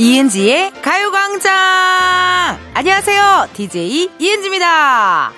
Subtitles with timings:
[0.00, 2.56] 이은지의 가요광장!
[2.72, 3.48] 안녕하세요.
[3.52, 5.32] DJ 이은지입니다.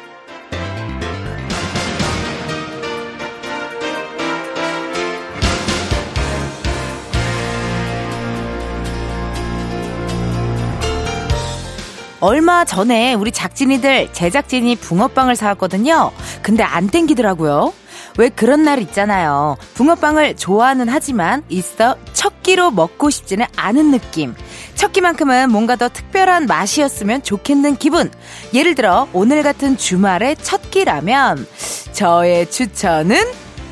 [12.21, 16.13] 얼마 전에 우리 작진이들 제작진이 붕어빵을 사왔거든요.
[16.43, 17.72] 근데 안 땡기더라고요.
[18.18, 19.57] 왜 그런 날 있잖아요.
[19.74, 24.35] 붕어빵을 좋아하는 하지만 있어 첫 끼로 먹고 싶지는 않은 느낌.
[24.80, 28.11] 첫 끼만큼은 뭔가 더 특별한 맛이었으면 좋겠는 기분.
[28.54, 31.46] 예를 들어 오늘 같은 주말의 첫 끼라면
[31.93, 33.19] 저의 추천은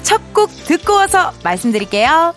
[0.02, 2.34] 첫 곡 듣고 와서 말씀드릴게요.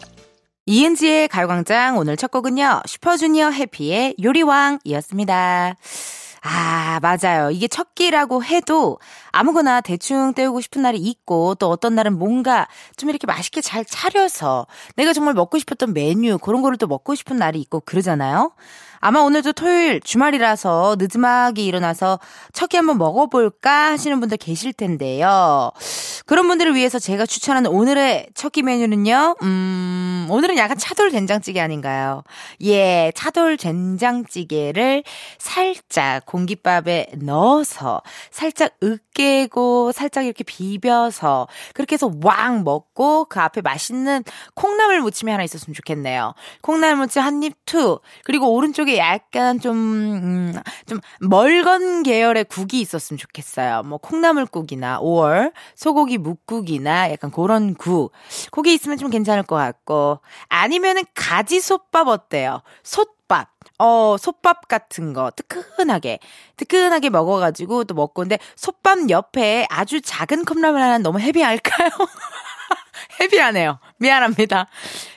[0.67, 2.84] 이은지의 가요광장 오늘 첫 곡은요.
[2.85, 5.76] 슈퍼주니어 해피의 요리왕이었습니다.
[6.43, 7.51] 아, 맞아요.
[7.51, 8.99] 이게 첫 끼라고 해도
[9.32, 14.68] 아무거나 대충 때우고 싶은 날이 있고 또 어떤 날은 뭔가 좀 이렇게 맛있게 잘 차려서
[14.96, 18.52] 내가 정말 먹고 싶었던 메뉴 그런 거를 또 먹고 싶은 날이 있고 그러잖아요.
[19.04, 22.20] 아마 오늘도 토요일 주말이라서 늦음하게 일어나서
[22.54, 25.71] 첫 끼 한번 먹어볼까 하시는 분들 계실 텐데요.
[26.27, 29.37] 그런 분들을 위해서 제가 추천하는 오늘의 첫 끼 메뉴는요.
[29.41, 32.24] 음, 오늘은 약간 차돌 된장찌개 아닌가요?
[32.63, 35.04] 예, 차돌 된장찌개를
[35.40, 39.21] 살짝 공깃밥에 넣어서 살짝 으깨
[39.52, 44.24] 고 살짝 이렇게 비벼서 그렇게 해서 왕 먹고 그 앞에 맛있는
[44.55, 46.34] 콩나물 무침이 하나 있었으면 좋겠네요.
[46.62, 47.99] 콩나물 무침 한 입 투.
[48.24, 50.54] 그리고 오른쪽에 약간 좀, 음,
[50.86, 53.84] 좀 멀건 계열의 국이 있었으면 좋겠어요.
[53.84, 58.12] 뭐 콩나물국이나 5월 소고기 뭇국이나 약간 그런 국.
[58.52, 60.20] 고기 있으면 좀 괜찮을 것 같고.
[60.49, 62.62] 아니면은 가지솥밥 어때요?
[62.84, 63.21] 솥밥.
[63.82, 66.19] 어, 솥밥 같은 거, 뜨끈하게,
[66.57, 71.90] 뜨끈하게 먹어가지고 또 먹고, 근데 솥밥 옆에 아주 작은 컵라면 하나 너무 heavy할까요?
[73.19, 73.80] heavy하네요.
[73.97, 74.68] 미안합니다.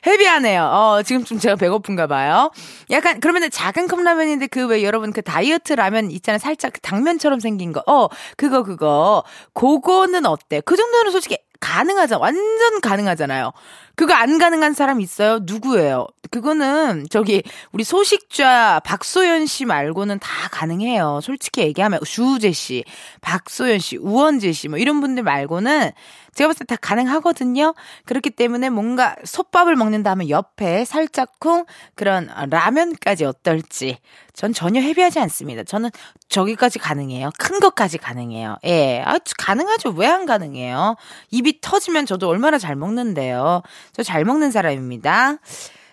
[0.06, 0.64] 헤비하네요.
[0.64, 2.50] 어, 지금 좀 제가 배고픈가 봐요.
[2.90, 6.38] 약간, 그러면은 작은 컵라면인데 그 왜 여러분 그 다이어트 라면 있잖아요.
[6.38, 7.82] 살짝 그 당면처럼 생긴 거.
[7.86, 9.22] 어, 그거, 그거.
[9.52, 10.60] 그거는 어때?
[10.64, 12.18] 그 정도는 솔직히 가능하죠.
[12.20, 13.52] 완전 가능하잖아요.
[13.96, 15.38] 그거 안 가능한 사람 있어요?
[15.42, 16.06] 누구예요?
[16.30, 17.42] 그거는 저기
[17.72, 21.20] 우리 소식좌 박소연 씨 말고는 다 가능해요.
[21.22, 22.84] 솔직히 얘기하면 주우재 씨,
[23.22, 25.92] 박소연 씨, 우원재 씨 뭐 이런 분들 말고는
[26.34, 27.74] 제가 봤을 때 다 가능하거든요.
[28.06, 33.98] 그렇기 때문에 뭔가 솥밥을 먹는다 하면 옆에 살짝쿵 그런 라면까지 어떨지.
[34.32, 35.62] 전 전혀 헤비하지 않습니다.
[35.62, 35.90] 저는
[36.28, 37.30] 저기까지 가능해요.
[37.38, 38.56] 큰 것까지 가능해요.
[38.64, 39.02] 예.
[39.04, 39.90] 아, 가능하죠.
[39.90, 40.96] 왜 안 가능해요?
[41.30, 43.62] 입이 터지면 저도 얼마나 잘 먹는데요.
[43.92, 45.36] 저 잘 먹는 사람입니다.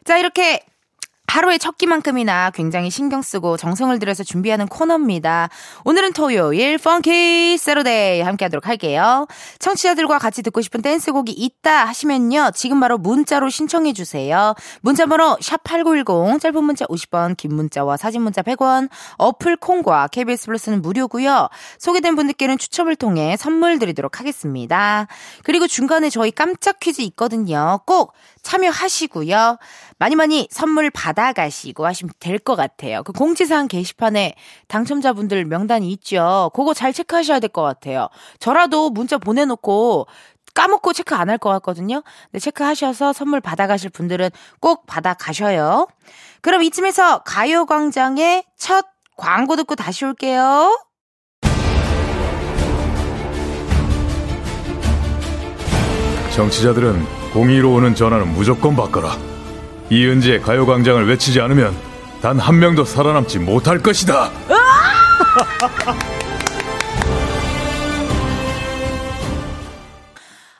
[0.06, 0.64] 자, 이렇게
[1.32, 5.48] 하루의 첫 끼만큼이나 굉장히 신경 쓰고 정성을 들여서 준비하는 코너입니다.
[5.86, 9.28] 오늘은 토요일 Funky Saturday 함께 하도록 할게요.
[9.60, 12.52] 청취자들과 같이 듣고 싶은 댄스곡이 있다 하시면요.
[12.54, 14.56] 지금 바로 문자로 신청해 주세요.
[14.82, 20.82] 문자 번호 샵8910 짧은 문자 50원 긴 문자와 사진 문자 100원 어플 콩과 KBS 플러스는
[20.82, 21.48] 무료고요.
[21.80, 25.08] 소개된 분들께는 추첨을 통해 선물 드리도록 하겠습니다.
[25.44, 27.80] 그리고 중간에 저희 깜짝 퀴즈 있거든요.
[27.86, 28.12] 꼭
[28.44, 29.60] 참여하시고요.
[29.98, 33.04] 많이 많이 선물 받아 가시고 하시면 될 것 같아요.
[33.04, 34.34] 그 공지사항 게시판에
[34.68, 36.50] 당첨자분들 명단이 있죠.
[36.56, 38.10] 그거 잘 체크하셔야 될 것 같아요.
[38.40, 40.08] 저라도 문자 보내놓고
[40.54, 42.02] 까먹고 체크 안 할 것 같거든요.
[42.32, 45.88] 네, 체크하셔서 선물 받아가실 분들은 꼭 받아가셔요.
[46.42, 48.86] 그럼 이쯤에서 가요광장의 첫
[49.18, 50.70] 광고 듣고 다시 올게요.
[56.36, 59.18] 정치자들은 공의로 오는 전화는 무조건 바꿔라.
[59.92, 61.76] 이은지의 가요광장을 외치지 않으면
[62.22, 64.32] 단 한 명도 살아남지 못할 것이다.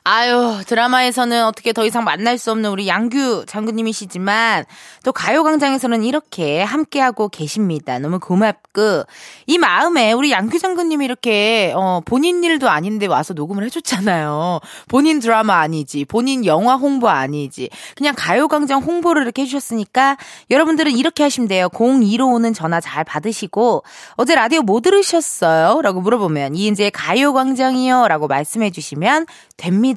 [0.04, 4.64] 아유, 드라마에서는 어떻게 더 이상 만날 수 없는 우리 양규 장군님이시지만
[5.04, 8.00] 또 가요광장에서는 이렇게 함께하고 계십니다.
[8.00, 9.04] 너무 고맙고
[9.46, 14.58] 이 마음에 우리 양규 장군님이 이렇게 어, 본인 일도 아닌데 와서 녹음을 해줬잖아요.
[14.88, 20.16] 본인 드라마 아니지, 본인 영화 홍보 아니지, 그냥 가요광장 홍보를 이렇게 해주셨으니까
[20.50, 21.68] 여러분들은 이렇게 하시면 돼요.
[21.68, 23.84] 02로 오는 전화 잘 받으시고
[24.16, 25.80] 어제 라디오 뭐 들으셨어요?
[25.80, 29.26] 라고 물어보면 이은지의 가요광장이요 라고 말씀해 주시면
[29.56, 29.91] 됩니다.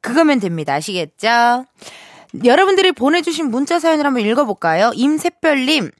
[0.00, 0.74] 그거면 됩니다.
[0.74, 1.66] 아시겠죠?
[2.44, 4.92] 여러분들이 보내주신 문자 사연을 한번 읽어볼까요?
[4.94, 5.90] 임샛별님.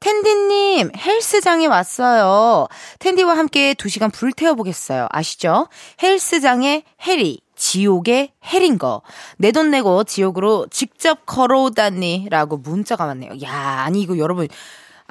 [0.00, 2.66] 텐디님, 헬스장에 왔어요.
[2.98, 5.06] 텐디와 함께 2시간 불태워보겠어요.
[5.10, 5.68] 아시죠?
[6.02, 9.02] 헬스장의 해리, 지옥의 해린 거.
[9.36, 12.26] 내 돈 내고 지옥으로 직접 걸어오다니.
[12.30, 13.34] 라고 문자가 왔네요.
[13.44, 14.48] 야, 아니, 이거 여러분.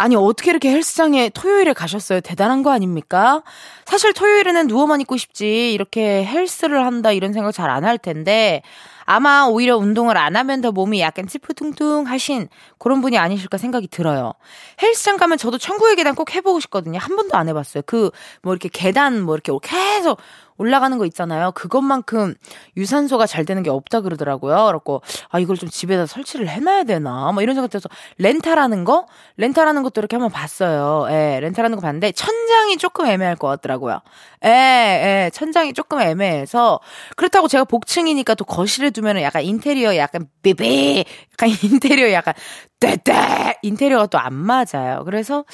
[0.01, 2.21] 아니, 어떻게 이렇게 헬스장에 토요일에 가셨어요?
[2.21, 3.43] 대단한 거 아닙니까?
[3.85, 8.63] 사실 토요일에는 누워만 있고 싶지, 이렇게 헬스를 한다, 이런 생각 잘 안 할 텐데,
[9.05, 12.47] 아마 오히려 운동을 안 하면 더 몸이 약간 찌푸둥둥 하신
[12.79, 14.33] 그런 분이 아니실까 생각이 들어요.
[14.81, 16.97] 헬스장 가면 저도 천국의 계단 꼭 해보고 싶거든요.
[16.99, 17.83] 한 번도 안 해봤어요.
[17.85, 18.11] 그
[18.41, 20.19] 뭐 이렇게 계단 뭐 이렇게 계속
[20.61, 21.51] 올라가는 거 있잖아요.
[21.53, 22.35] 그것만큼
[22.77, 24.53] 유산소가 잘 되는 게 없다 그러더라고요.
[24.55, 29.83] 그래갖고 아 이걸 좀 집에다 설치를 해놔야 되나 뭐 이런 생각 들어서 렌탈하는 거 렌탈하는
[29.83, 31.07] 것도 이렇게 한번 봤어요.
[31.09, 33.99] 예, 렌탈하는 거 봤는데 천장이 조금 애매할 것 같더라고요.
[34.45, 36.79] 예, 예, 천장이 조금 애매해서
[37.15, 41.03] 그렇다고 제가 복층이니까 또 거실에 두면은 약간 인테리어 약간 삐삐
[41.33, 42.33] 약간 인테리어 약간
[42.79, 45.03] 떼떼 인테리어가 또 안 맞아요.
[45.05, 45.45] 그래서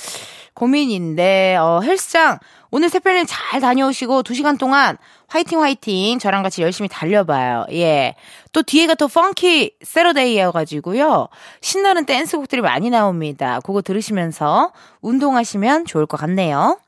[0.54, 2.39] 고민인데 어 헬스장
[2.72, 4.98] 오늘 새별님 잘 다녀오시고 2시간 동안
[5.28, 7.66] 화이팅 화이팅 저랑 같이 열심히 달려봐요.
[7.72, 8.16] 예.
[8.52, 11.27] 또 뒤에가 더 Funky Saturday여가지고요.
[11.62, 13.60] 신나는 댄스곡들이 많이 나옵니다.
[13.64, 14.72] 그거 들으시면서
[15.02, 16.80] 운동하시면 좋을 것 같네요.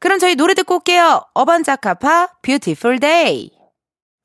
[0.00, 1.22] 그럼 저희 노래 듣고 올게요.
[1.34, 3.57] 어반자카파 Beautiful Day.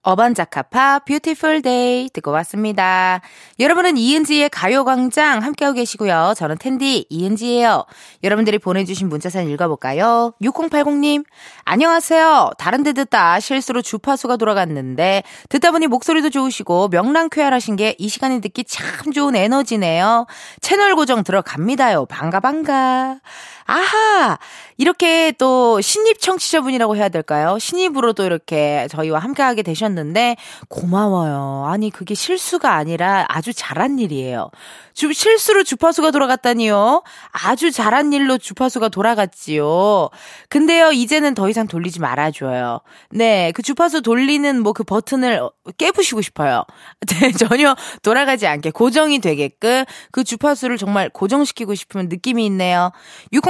[0.03, 3.21] 어반자카파 Beautiful Day 듣고 왔습니다.
[3.59, 6.33] 여러분은 이은지의 가요광장 함께하고 계시고요.
[6.37, 7.85] 저는 텐디 이은지예요.
[8.23, 10.33] 여러분들이 보내주신 문자 사연 읽어볼까요?
[10.41, 11.25] 6080님
[11.63, 12.51] 안녕하세요.
[12.57, 18.65] 다른 데 듣다 실수로 주파수가 돌아갔는데 듣다 보니 목소리도 좋으시고 명랑쾌활하신 게 이 시간에 듣기
[18.65, 20.27] 참 좋은 에너지네요.
[20.59, 22.05] 채널 고정 들어갑니다요.
[22.07, 23.19] 반가 반가.
[23.65, 24.37] 아하!
[24.77, 27.57] 이렇게 또 신입 청취자분이라고 해야 될까요?
[27.59, 30.35] 신입으로 도 이렇게 저희와 함께하게 되셨는데
[30.67, 31.65] 고마워요.
[31.67, 34.49] 아니 그게 실수가 아니라 아주 잘한 일이에요.
[34.93, 37.03] 주, 실수로 주파수가 돌아갔다니요.
[37.31, 40.09] 아주 잘한 일로 주파수가 돌아갔지요.
[40.49, 42.81] 근데요, 이제는 더 이상 돌리지 말아줘요.
[43.11, 46.65] 네, 그 주파수 돌리는 뭐 그 버튼을 깨부시고 싶어요.
[47.07, 52.91] 네, 전혀 돌아가지 않게 고정이 되게끔 그 주파수를 정말 고정시키고 싶으면 느낌이 있네요.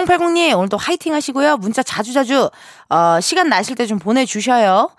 [0.06, 1.58] 6080님, 오늘도 화이팅 하시고요.
[1.58, 2.50] 문자 자주자주,
[2.90, 4.90] 어, 시간 나실 때 좀 보내주셔요.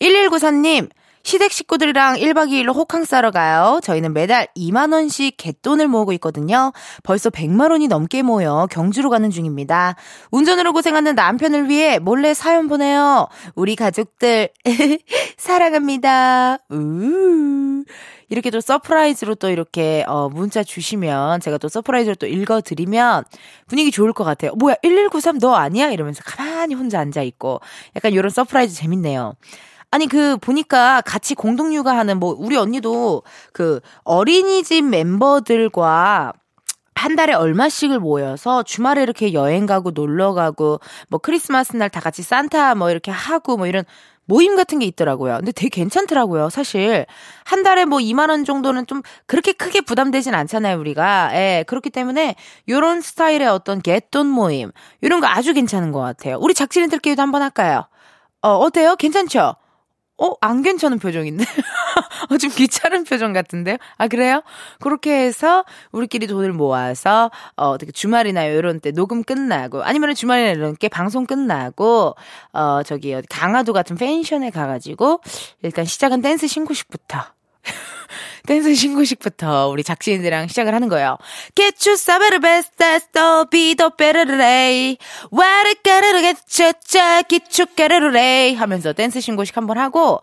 [0.00, 0.90] 1194님,
[1.22, 3.80] 시댁 식구들이랑 1박 2일로 호캉스하러 가요.
[3.82, 6.72] 저희는 매달 2만원씩 곗돈을 모으고 있거든요.
[7.02, 9.96] 벌써 100만원이 넘게 모여 경주로 가는 중입니다.
[10.30, 13.28] 운전으로 고생하는 남편을 위해 몰래 사연 보내요.
[13.54, 14.50] 우리 가족들,
[15.38, 16.58] 사랑합니다.
[16.70, 17.84] 우
[18.28, 23.24] 이렇게 또 surprise로 또 이렇게 어 문자 주시면 제가 또 surprise로 또 읽어 드리면
[23.66, 24.54] 분위기 좋을 것 같아요.
[24.56, 25.90] 뭐야 1193 너 아니야?
[25.90, 27.60] 이러면서 가만히 혼자 앉아 있고
[27.96, 29.34] 약간 이런 surprise 재밌네요.
[29.90, 33.22] 아니 그 보니까 같이 공동 육아하는 뭐 우리 언니도
[33.52, 36.32] 그 어린이집 멤버들과
[36.96, 42.22] 한 달에 얼마씩을 모여서 주말에 이렇게 여행 가고 놀러 가고 뭐 크리스마스 날 다 같이
[42.22, 43.84] 산타 뭐 이렇게 하고 뭐 이런
[44.26, 45.36] 모임 같은 게 있더라고요.
[45.36, 46.50] 근데 되게 괜찮더라고요.
[46.50, 47.06] 사실
[47.44, 51.30] 한 달에 뭐 2만 원 정도는 좀 그렇게 크게 부담되진 않잖아요, 우리가.
[51.34, 52.34] 예, 그렇기 때문에
[52.68, 56.38] 요런 스타일의 어떤 곗돈 모임 이런 거 아주 괜찮은 것 같아요.
[56.40, 57.86] 우리 작진이들끼리도 한번 할까요?
[58.42, 58.96] 어, 어때요?
[58.96, 59.56] 괜찮죠?
[60.16, 61.44] 어, 안 괜찮은 표정인데?
[62.30, 63.76] 어, 좀 귀찮은 표정 같은데요?
[63.98, 64.42] 아, 그래요?
[64.80, 70.76] 그렇게 해서 우리끼리 돈을 모아서, 어, 어떻게 주말이나 이런 때 녹음 끝나고, 아니면 주말이나 이런
[70.76, 72.14] 게 방송 끝나고,
[72.52, 75.20] 어, 저기, 강화도 같은 펜션에 가가지고,
[75.62, 77.18] 일단 시작은 댄스 신고식부터.
[78.46, 81.16] 댄스 신고식부터 우리 작진이들이랑 시작을 하는 거예요.
[81.54, 84.98] Get you better best, that's the be the better day.
[85.32, 86.72] What gotta get you,
[87.26, 88.54] get you, it day.
[88.54, 90.20] 하면서 댄스 신고식 한번 하고,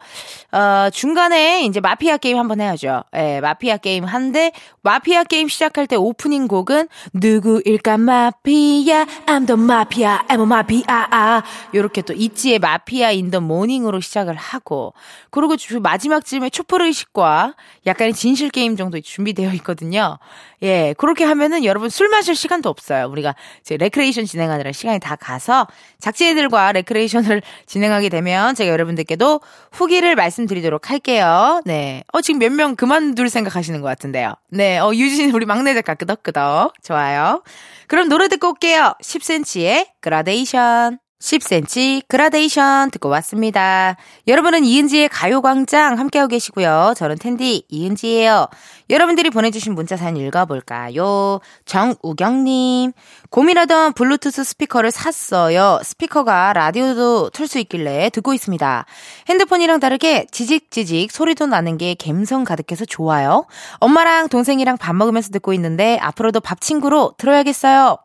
[0.52, 3.04] 어, 중간에 이제 마피아 게임 한번 해야죠.
[3.16, 4.52] 예, 마피아 게임 한데,
[4.84, 10.84] 마피아 게임 시작할 때 오프닝 곡은 누구일까 마피아, I'm the mafia, I'm a mafia.
[10.88, 11.42] 아,
[11.74, 14.94] 요렇게 또 있지의 마피아 인 더 모닝으로 시작을 하고,
[15.30, 17.56] 그리고 마지막 쯤에 촛불 의식과
[17.88, 20.20] 약간 의 진실 게임 정도 준비되어 있거든요.
[20.64, 23.08] 예, 그렇게 하면은 여러분 술 마실 시간도 없어요.
[23.08, 25.68] 우리가 제 레크레이션 진행하느라 시간이 다 가서
[26.00, 29.42] 작가 애들과 레크레이션을 진행하게 되면 제가 여러분들께도
[29.72, 31.62] 후기를 말씀드리도록 할게요.
[31.66, 32.04] 네.
[32.14, 34.34] 어, 지금 몇 명 그만둘 생각 하시는 것 같은데요.
[34.50, 36.74] 네, 어, 유진 우리 막내 작가 끄덕끄덕.
[36.84, 37.44] 좋아요.
[37.88, 38.94] 그럼 노래 듣고 올게요.
[39.02, 41.00] 10cm의 그라데이션.
[41.22, 43.96] 10cm 그라데이션 듣고 왔습니다.
[44.28, 46.94] 여러분은 이은지의 가요광장 함께하고 계시고요.
[46.98, 48.48] 저는 텐디 이은지예요.
[48.90, 51.40] 여러분들이 보내주신 문자 사연 읽어볼까요?
[51.66, 52.92] 정우경님
[53.30, 55.80] 고민하던 블루투스 스피커를 샀어요.
[55.84, 58.86] 스피커가 라디오도 틀 수 있길래 듣고 있습니다.
[59.30, 63.46] 핸드폰이랑 다르게 지직지직 소리도 나는 게 감성 가득해서 좋아요.
[63.80, 67.98] 엄마랑 동생이랑 밥 먹으면서 듣고 있는데 앞으로도 밥 친구로 들어야겠어요.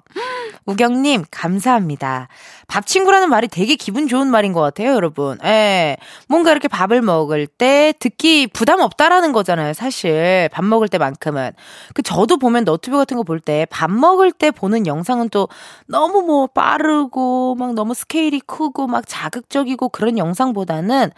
[0.66, 2.26] 우경님, 감사합니다.
[2.66, 5.38] 밥 친구라는 말이 되게 기분 좋은 말인 것 같아요, 여러분.
[5.44, 5.96] 예.
[6.28, 10.49] 뭔가 이렇게 밥을 먹을 때 듣기 부담 없다라는 거잖아요, 사실.
[10.52, 11.52] 밥 먹을 때만큼은.
[11.94, 15.49] 그, 저도 보면 너튜브 같은 거 볼 때 밥 먹을 때 보는 영상은 또
[15.87, 21.11] 너무 뭐 빠르고 막 너무 스케일이 크고 막 자극적이고 그런 영상보다는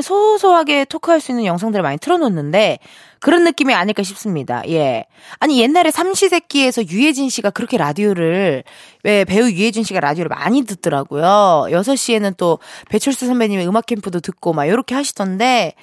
[0.00, 2.78] 소소하게 토크할 수 있는 영상들을 많이 틀어놓는데
[3.20, 4.62] 그런 느낌이 아닐까 싶습니다.
[4.68, 5.04] 예.
[5.38, 8.64] 아니, 옛날에 삼시세끼에서 유해진 씨가 그렇게 라디오를,
[9.04, 11.66] 왜 배우 유해진 씨가 라디오를 많이 듣더라고요.
[11.70, 15.74] 6시에는 또 배철수 선배님의 음악 캠프도 듣고 막 이렇게 하시던데,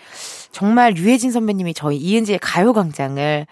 [0.52, 3.46] 정말 유해진 선배님이 저희 이은지의 가요 광장을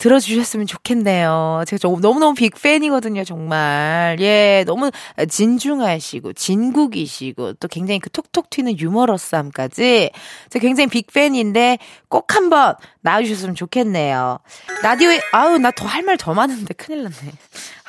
[0.00, 1.62] 들어주셨으면 좋겠네요.
[1.66, 4.16] 제가 너무너무 빅팬이거든요, 정말.
[4.20, 4.90] 예, 너무
[5.28, 10.10] 진중하시고, 진국이시고, 또 굉장히 그 톡톡 튀는 유머러스함까지.
[10.48, 11.78] 제가 굉장히 빅팬인데
[12.08, 14.38] 꼭 한번 나와주셨으면 좋겠네요.
[14.82, 17.32] 라디오에, 아우, 나 더 할 말 더 많은데 큰일 났네.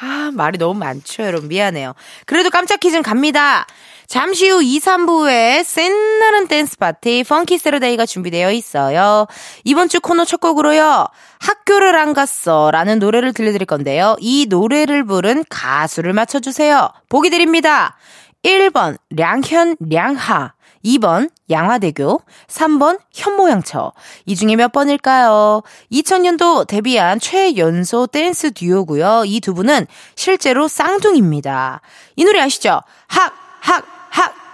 [0.01, 1.47] 아, 말이 너무 많죠, 여러분.
[1.47, 1.93] 미안해요.
[2.25, 3.65] 그래도 깜짝 퀴즈 갑니다.
[4.11, 9.25] 잠시 후 2, 3부에 신나는 댄스 파티 Funky Saturday가 준비되어 있어요.
[9.63, 11.07] 이번 주 코너 첫 곡으로요.
[11.39, 14.17] 학교를 안 갔어 라는 노래를 들려드릴 건데요.
[14.19, 16.89] 이 노래를 부른 가수를 맞춰주세요.
[17.07, 17.95] 보기 드립니다.
[18.43, 23.93] 1번 량현 량하 2번 양화대교, 3번 현모양처.
[24.25, 25.63] 이 중에 몇 번일까요?
[25.89, 29.23] 2000년도 데뷔한 최연소 댄스 듀오고요.
[29.25, 31.79] 이 두 분은 실제로 쌍둥이입니다.
[32.17, 32.81] 이 노래 아시죠?
[33.07, 34.00] 학, 학,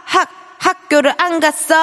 [0.07, 0.77] 학, 학.
[0.87, 1.75] 학교를 안 갔어?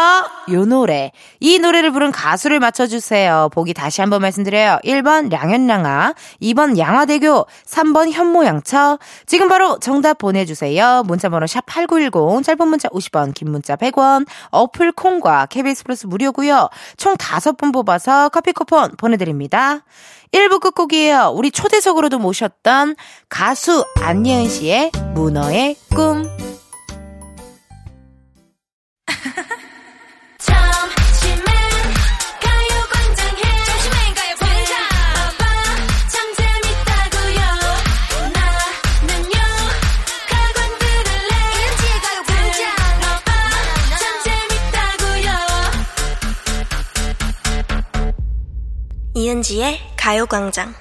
[0.50, 1.12] 요 노래.
[1.40, 3.50] 이 노래를 부른 가수를 맞춰주세요.
[3.52, 4.78] 보기 다시 한번 말씀드려요.
[4.84, 8.98] 1번 량현량아, 2번 양화대교, 3번 현모양처.
[9.26, 11.02] 지금 바로 정답 보내주세요.
[11.06, 16.68] 문자번호 샵8910, 짧은 문자 50원, 긴 문자 100원, 어플 콩과 KBS 플러스 무료고요.
[16.96, 19.80] 총 5분 뽑아서 커피 쿠폰 보내드립니다.
[20.32, 21.32] 1부 끝곡이에요.
[21.34, 22.96] 우리 초대석으로도 모셨던
[23.28, 26.53] 가수 안예은 씨의 문어의 꿈.
[49.16, 50.74] 이은지의 가요광장.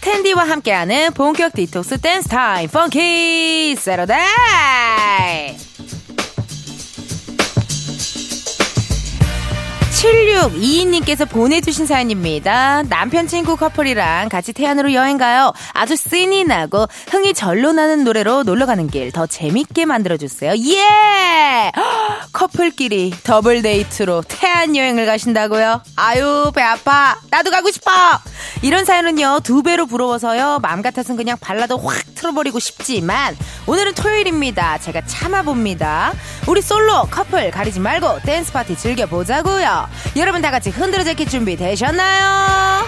[0.00, 4.16] 텐디와 함께하는 본격 디톡스 댄스 타임 Funky Saturday
[10.00, 12.82] 7622님께서 보내주신 사연입니다.
[12.88, 15.52] 남편 친구 커플이랑 같이 태안으로 여행 가요.
[15.74, 20.54] 아주 씬이 나고 흥이 절로 나는 노래로 놀러 가는 길 더 재밌게 만들어주세요.
[20.56, 21.72] 예!
[22.32, 25.82] 커플끼리 더블 데이트로 태안 여행을 가신다고요?
[25.96, 27.18] 아유, 배 아파.
[27.28, 27.90] 나도 가고 싶어!
[28.62, 34.78] 이런 사연은요, 두 배로 부러워서요, 마음 같아서는 그냥 발라도 확 틀어버리고 싶지만, 오늘은 토요일입니다.
[34.78, 36.12] 제가 참아봅니다.
[36.46, 39.88] 우리 솔로 커플 가리지 말고 댄스 파티 즐겨보자고요.
[40.16, 42.86] 여러분 다 같이 흔들어 제키 준비 되셨나요?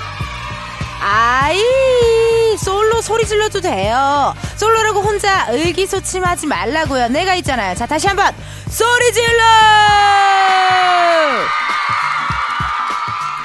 [1.00, 1.60] 아이
[2.58, 4.34] 솔로 소리 질러도 돼요.
[4.56, 7.08] 솔로라고 혼자 의기소침하지 말라고요.
[7.08, 7.74] 내가 있잖아요.
[7.74, 8.32] 자 다시 한번
[8.68, 9.42] 소리 질러!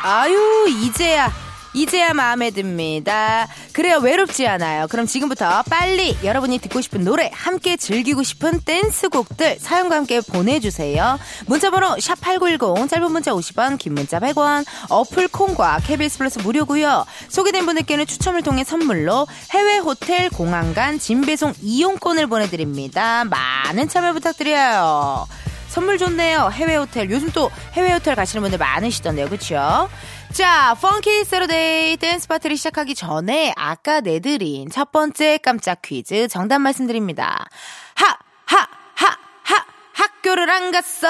[0.04, 1.32] 아유 이제야
[1.78, 3.48] 이제야 마음에 듭니다.
[3.72, 4.88] 그래요, 외롭지 않아요.
[4.88, 11.20] 그럼 지금부터 빨리 여러분이 듣고 싶은 노래, 함께 즐기고 싶은 댄스곡들 사연과 함께 보내주세요.
[11.46, 18.08] 문자번호 샵8910, 짧은 문자 50원, 긴 문자 100원, 어플 콩과 KBS 플러스 무료고요 소개된 분들께는
[18.08, 23.24] 추첨을 통해 선물로 해외 호텔 공항 간 짐배송 이용권을 보내드립니다.
[23.26, 25.28] 많은 참여 부탁드려요.
[25.78, 26.50] 선물 좋네요.
[26.54, 27.08] 해외 호텔.
[27.12, 29.30] 요즘 또 해외 호텔 가시는 분들 많으시던데요.
[29.30, 29.88] 그쵸?
[30.34, 37.46] 자, Funky Saturday 댄스 파티를 시작하기 전에 아까 내드린 첫 번째 깜짝 퀴즈 정답 말씀드립니다.
[37.94, 38.08] 하,
[38.48, 41.08] 하, 하, 하, 학교를 안 갔어?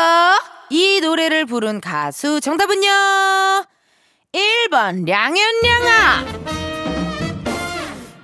[0.70, 2.90] 이 노래를 부른 가수 정답은요?
[4.34, 6.67] 1번 량현량하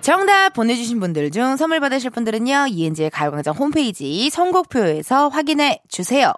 [0.04, 6.34] 정답 보내주신 분들 중 선물 받으실 분들은요 이은지의 가요광장 홈페이지 선곡표에서 확인해 주세요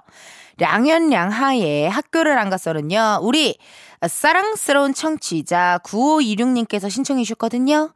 [0.59, 3.57] 량현량하의 학교를 안 갔어는요 우리
[4.07, 7.91] 사랑스러운 청취자 9526님께서 신청해 주셨거든요.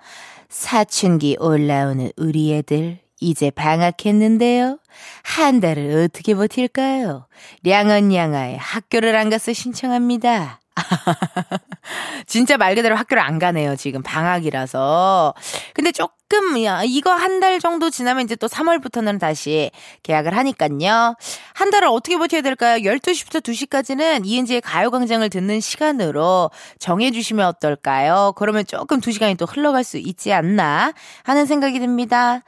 [0.48, 4.80] 사춘기 올라오는 우리 애들 이제 방학했는데요.
[5.24, 7.28] 한 달을 어떻게 버틸까요?
[7.64, 10.59] 량언양아의 학교를 안 가서 신청합니다.
[12.28, 15.34] 진짜 말 그대로 학교를 안 가네요, 지금 방학이라서.
[15.74, 19.72] 근데 조금, 이거 한 달 정도 지나면 이제 또 3월부터는 다시
[20.04, 21.16] 계약을 하니깐요.
[21.54, 22.84] 한 달을 어떻게 버텨야 될까요?
[22.84, 28.34] 12시부터 2시까지는 이은지의 가요광장을 듣는 시간으로 정해주시면 어떨까요?
[28.36, 30.92] 그러면 조금 2시간이 또 흘러갈 수 있지 않나
[31.24, 32.42] 하는 생각이 듭니다.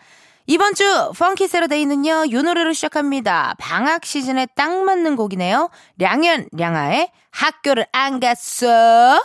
[0.52, 3.56] 이번 주 Funky Saturday는요, 요 노래로 시작합니다.
[3.58, 5.70] 방학 시즌에 딱 맞는 곡이네요.
[5.98, 9.18] 량현, 량하의 학교를 안 갔어.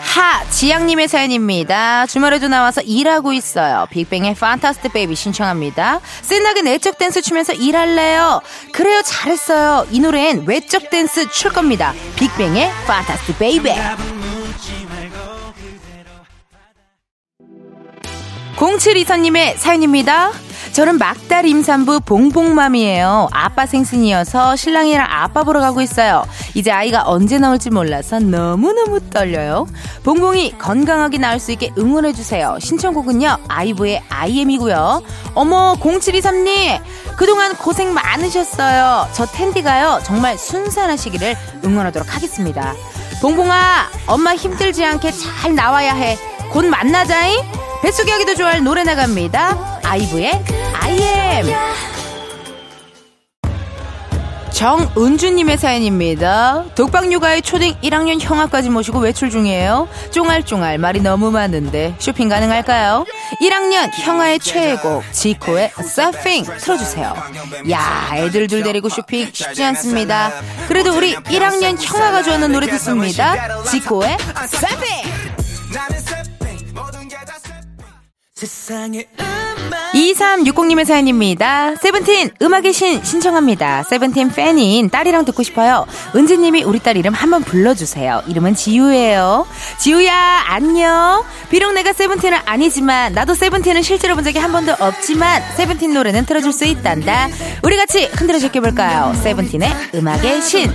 [0.00, 2.06] 하 지양님의 사연입니다.
[2.06, 3.86] 주말에도 나와서 일하고 있어요.
[3.90, 6.00] 빅뱅의 Fantastic Baby 신청합니다.
[6.22, 8.40] 신나게 내적 댄스 추면서 일할래요.
[8.72, 9.86] 그래요 잘했어요.
[9.92, 11.94] 이 노래엔 외적 댄스 출 겁니다.
[12.16, 13.70] 빅뱅의 Fantastic Baby.
[18.56, 20.30] 0724님의 사연입니다.
[20.72, 23.28] 저는 막달 임산부 봉봉맘이에요.
[23.30, 26.24] 아빠 생신이어서 신랑이랑 아빠 보러 가고 있어요.
[26.54, 29.66] 이제 아이가 언제 나올지 몰라서 너무너무 떨려요.
[30.02, 32.58] 봉봉이 건강하게 나올 수 있게 응원해주세요.
[32.60, 35.02] 신청곡은요, 아이브의 I AM이고요.
[35.34, 36.80] 어머, 0723님!
[37.16, 39.08] 그동안 고생 많으셨어요.
[39.12, 42.74] 저 텐디가요, 정말 순산하시기를 응원하도록 하겠습니다.
[43.20, 46.16] 봉봉아, 엄마 힘들지 않게 잘 나와야 해.
[46.50, 47.61] 곧 만나자잉?
[47.82, 49.80] 뱃속이 하기도 좋아할 노래 나갑니다.
[49.82, 50.44] 아이브의
[50.80, 51.46] I am.
[54.52, 56.66] 정은주님의 사연입니다.
[56.76, 59.88] 독박 육아의 초등 1학년 형아까지 모시고 외출 중이에요.
[60.12, 63.04] 쫑알쫑알 말이 너무 많은데 쇼핑 가능할까요?
[63.42, 67.14] 1학년 형아의 최애곡 지코의 서핑 틀어주세요.
[67.70, 70.30] 야 애들 둘 데리고 쇼핑 쉽지 않습니다.
[70.68, 73.64] 그래도 우리 1학년 형아가 좋아하는 노래 듣습니다.
[73.64, 74.86] 지코의 서핑
[79.94, 81.76] 2360님의 사연입니다.
[81.76, 83.84] 세븐틴 음악의 신 신청합니다.
[83.84, 85.86] 세븐틴 팬인 딸이랑 듣고 싶어요.
[86.16, 88.22] 은지님이 우리 딸 이름 한번 불러주세요.
[88.26, 89.46] 이름은 지우예요.
[89.78, 91.22] 지우야 안녕.
[91.50, 96.52] 비록 내가 세븐틴은 아니지만 나도 세븐틴은 실제로 본 적이 한 번도 없지만 세븐틴 노래는 틀어줄
[96.52, 97.28] 수 있단다.
[97.62, 99.14] 우리 같이 흔들어 제껴볼까요?
[99.22, 100.72] 세븐틴의 음악의 신.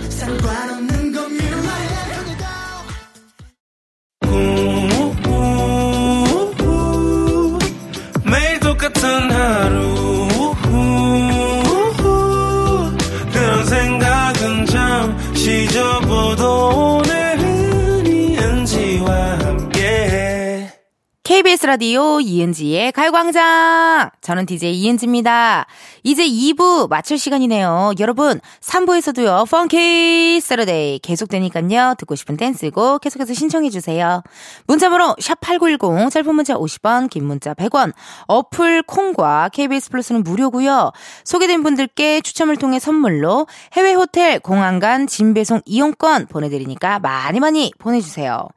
[21.68, 24.10] 라디오 이은지의 가요광장.
[24.22, 25.66] 저는 DJ 이은지입니다.
[26.02, 27.92] 이제 2부 마칠 시간이네요.
[28.00, 31.96] 여러분, 3부에서도요, Funky Saturday 계속되니까요.
[31.98, 34.24] 듣고 싶은 댄스곡 계속해서 신청해주세요.
[34.68, 37.92] 문자번호 샵8910, 짧은 문자 50원, 긴 문자 100원,
[38.28, 40.94] 어플 콩과 KBS 플러스는 무료고요.
[41.26, 48.48] 소개된 분들께 추첨을 통해 선물로 해외 호텔 공항 간 짐배송 이용권 보내드리니까 많이 많이 보내주세요.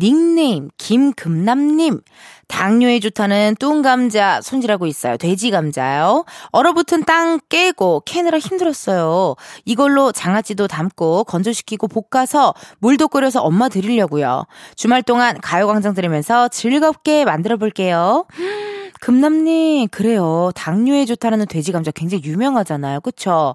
[0.00, 2.00] 닉네임 김금남님
[2.48, 5.16] 당뇨에 좋다는 뚱감자 손질하고 있어요.
[5.16, 6.24] 돼지 감자요.
[6.50, 9.36] 얼어붙은 땅 깨고 캐느라 힘들었어요.
[9.64, 14.44] 이걸로 장아찌도 담고 건조시키고 볶아서 물도 끓여서 엄마 드리려고요.
[14.76, 18.26] 주말 동안 가요광장 들으면서 즐겁게 만들어 볼게요.
[19.00, 20.50] 금남님, 그래요.
[20.54, 23.00] 당뇨에 좋다는 돼지 감자 굉장히 유명하잖아요.
[23.00, 23.54] 그쵸?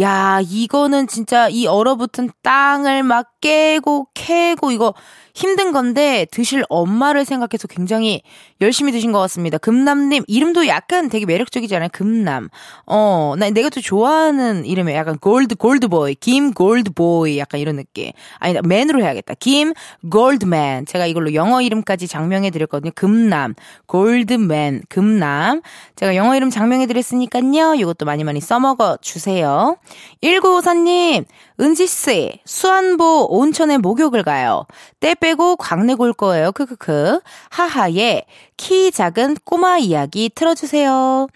[0.00, 4.94] 야, 이거는 진짜 이 얼어붙은 땅을 막 깨고 캐고 이거
[5.34, 8.22] 힘든 건데 드실 엄마를 생각해서 굉장히
[8.60, 9.58] 열심히 드신 것 같습니다.
[9.58, 11.88] 금남님 이름도 약간 되게 매력적이잖아요.
[11.92, 12.48] 금남.
[12.86, 18.10] 어, 나 내가 또 좋아하는 이름이 약간 골드 골드보이, 김 골드보이 약간 이런 느낌.
[18.38, 19.34] 아니 맨으로 해야겠다.
[19.40, 19.72] 김
[20.10, 20.86] 골드맨.
[20.86, 22.90] 제가 이걸로 영어 이름까지 장명해 드렸거든요.
[22.94, 23.54] 금남,
[23.86, 25.62] 골드맨, 금남.
[25.96, 27.74] 제가 영어 이름 장명해 드렸으니까요.
[27.74, 29.76] 이것도 많이 많이 써먹어 주세요.
[30.22, 31.24] 1954님,
[31.60, 34.66] 은지씨, 수안보 온천에 목욕을 가요.
[34.98, 36.52] 때 빼고 광내고 올 거예요.
[36.52, 37.20] 크크크.
[37.50, 38.24] 하하의
[38.56, 41.28] 키 작은 꼬마 이야기 틀어주세요.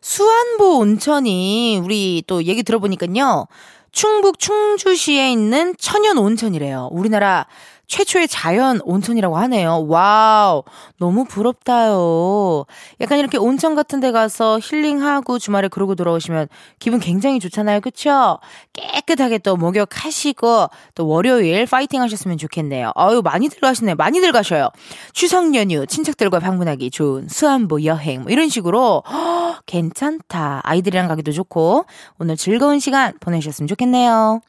[0.00, 3.46] 수안보 온천이 우리 또 얘기 들어보니까요.
[3.92, 6.88] 충북 충주시에 있는 천연 온천이래요.
[6.92, 7.46] 우리나라
[7.88, 9.86] 최초의 자연 온천이라고 하네요.
[9.88, 10.62] Wow.
[10.98, 12.66] 너무 부럽다요.
[13.00, 16.48] 약간 이렇게 온천 같은 데 가서 힐링하고 주말에 그러고 돌아오시면
[16.78, 17.80] 기분 굉장히 좋잖아요.
[17.80, 18.38] 그쵸?
[18.74, 22.92] 깨끗하게 또 목욕하시고 또 월요일 파이팅 하셨으면 좋겠네요.
[22.94, 23.96] 아유, 많이들 가시네요.
[23.96, 24.68] 많이들 가셔요.
[25.12, 30.60] 추석 연휴 친척들과 방문하기 좋은 수안보 여행 뭐 이런 식으로 허, 괜찮다.
[30.64, 31.86] 아이들이랑 가기도 좋고
[32.18, 34.40] 오늘 즐거운 시간 보내셨으면 좋겠네요.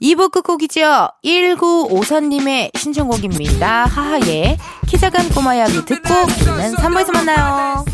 [0.00, 1.08] 2부 끝곡이죠.
[1.24, 3.86] 1954님의 신청곡입니다.
[3.86, 7.93] 하하의 키 작은 꼬마 이야기 듣고 우리는 3부에서 만나요.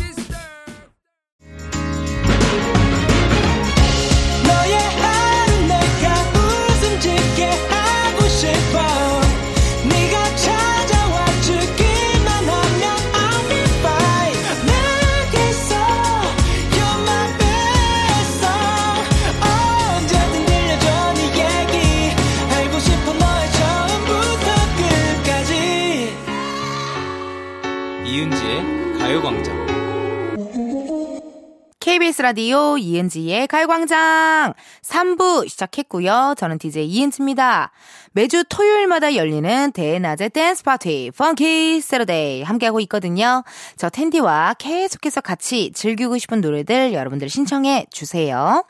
[31.91, 36.35] KBS 라디오 이은지의 가요광장 3부 시작했고요.
[36.37, 37.73] 저는 DJ 이은지입니다.
[38.13, 43.43] 매주 토요일마다 열리는 대낮의 댄스 파티 Funky Saturday 함께하고 있거든요.
[43.75, 48.63] 저 텐디와 계속해서 같이 즐기고 싶은 노래들 여러분들 신청해 주세요.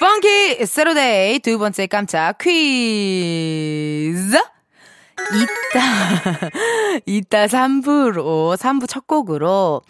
[0.00, 4.36] Funky Saturday 두 번째 깜짝 퀴즈
[5.36, 6.50] 이따
[7.06, 9.82] 이따 3부로 3부 첫 곡으로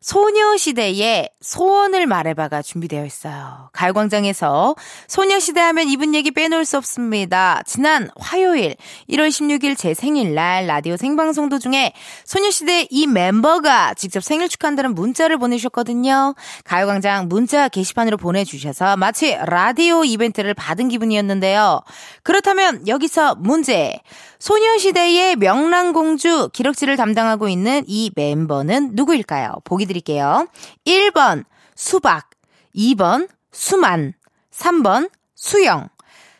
[0.00, 3.70] 소녀시대의 소원을 말해봐가 준비되어 있어요.
[3.72, 4.76] 가요광장에서
[5.08, 7.62] 소녀시대 하면 이분 얘기 빼놓을 수 없습니다.
[7.66, 8.76] 지난 화요일
[9.10, 11.92] 1월 16일 제 생일날 라디오 생방송 도중에
[12.24, 16.34] 소녀시대 이 멤버가 직접 생일 축하한다는 문자를 보내주셨거든요.
[16.64, 21.80] 가요광장 문자 게시판으로 보내주셔서 마치 라디오 이벤트를 받은 기분이었는데요.
[22.22, 24.00] 그렇다면 여기서 문제.
[24.38, 29.56] 소녀시대의 명랑공주 기럭지를 담당하고 있는 이 멤버는 누구일까요?
[29.64, 30.46] 보기 드릴게요.
[30.86, 32.30] 1번 수박,
[32.74, 34.14] 2번 수만,
[34.52, 35.88] 3번 수영.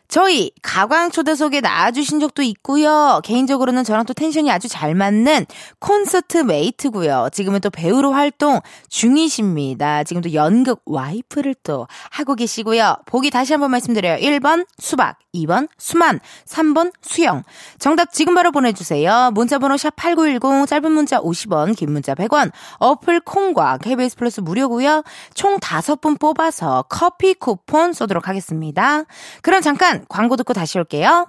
[0.08, 3.20] 저희 가광 초대석에 나와주신 적도 있고요.
[3.24, 5.44] 개인적으로는 저랑 또 텐션이 아주 잘 맞는
[5.78, 7.28] 콘서트 메이트고요.
[7.30, 10.04] 지금은 또 배우로 활동 중이십니다.
[10.04, 12.96] 지금도 연극 와이프를 또 하고 계시고요.
[13.04, 14.16] 보기 다시 한번 말씀드려요.
[14.16, 17.42] 1번 수박, 2번 수만, 3번 수영.
[17.78, 19.30] 정답 지금 바로 보내주세요.
[19.34, 25.02] 문자번호 샵 8910, 짧은 문자 50원, 긴 문자 100원, 어플 콩과 KBS 플러스 무료고요.
[25.34, 29.04] 총 5분 뽑아서 커피 쿠폰 쏘도록 하겠습니다.
[29.42, 31.26] 그럼 잠깐 광고 듣고 다시 올게요.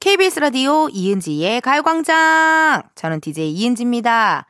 [0.00, 2.82] KBS 라디오 이은지의 가요광장.
[2.94, 4.46] 저는 DJ 이은지입니다.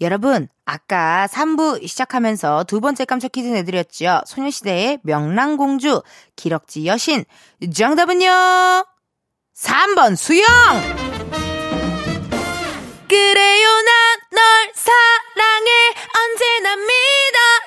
[0.00, 4.22] 여러분, 아까 3부 시작하면서 두 번째 깜짝 퀴즈 내드렸죠.
[4.26, 6.02] 소녀시대의 명랑공주,
[6.36, 7.24] 기럭지 여신.
[7.72, 8.28] 정답은요?
[9.56, 10.46] 3번 수영!
[13.08, 14.42] 그래요, 난 널
[14.74, 15.70] 사랑해,
[16.18, 17.03] 언제나 믿어.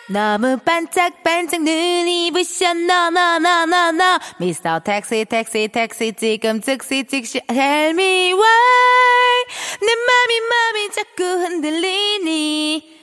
[0.10, 4.20] 너무 반짝반짝 눈이 부셔, 너너너너너너.
[4.40, 9.46] 미스터 택시, 택시, 택시, 지금 즉시, 즉시, tell me why.
[9.82, 12.97] 내 맘이 맘이 자꾸 흔들리니.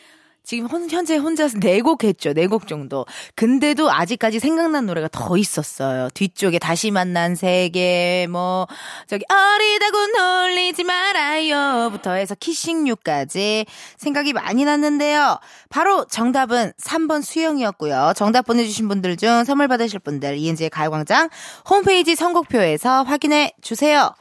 [0.44, 2.34] 지금 혼- 현재 혼자서 네곡 했죠.
[2.34, 3.06] 네 곡 정도.
[3.34, 6.10] 근데도 아직까지 생각난 노래가 더 있었어요.
[6.12, 8.66] 뒤쪽에 다시 만난 세계, 뭐,
[9.08, 11.88] 저기, 어리다고 놀리지 말아요.
[11.90, 13.64] 부터 해서 키싱유까지
[13.96, 15.38] 생각이 많이 났는데요.
[15.70, 18.12] 바로 정답은 3번 수영이었고요.
[18.14, 21.30] 정답 보내주신 분들 중 선물 받으실 분들, 이은지의 가요광장
[21.70, 24.12] 홈페이지 선곡표에서 확인해 주세요.